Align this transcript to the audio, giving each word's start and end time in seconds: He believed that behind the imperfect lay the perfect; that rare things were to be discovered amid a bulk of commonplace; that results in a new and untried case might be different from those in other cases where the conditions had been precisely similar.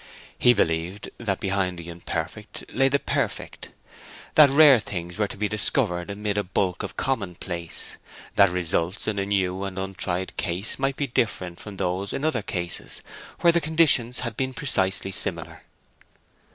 He 0.39 0.55
believed 0.55 1.11
that 1.19 1.39
behind 1.39 1.77
the 1.77 1.87
imperfect 1.87 2.63
lay 2.69 2.89
the 2.89 2.97
perfect; 2.97 3.69
that 4.33 4.49
rare 4.49 4.79
things 4.79 5.19
were 5.19 5.27
to 5.27 5.37
be 5.37 5.47
discovered 5.47 6.09
amid 6.09 6.39
a 6.39 6.43
bulk 6.43 6.81
of 6.81 6.97
commonplace; 6.97 7.97
that 8.35 8.49
results 8.49 9.07
in 9.07 9.19
a 9.19 9.27
new 9.27 9.63
and 9.63 9.77
untried 9.77 10.35
case 10.37 10.79
might 10.79 10.95
be 10.95 11.05
different 11.05 11.59
from 11.59 11.77
those 11.77 12.13
in 12.13 12.25
other 12.25 12.41
cases 12.41 13.03
where 13.41 13.53
the 13.53 13.61
conditions 13.61 14.21
had 14.21 14.35
been 14.35 14.55
precisely 14.55 15.11
similar. 15.11 15.61